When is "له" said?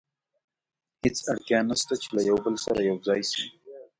2.15-2.21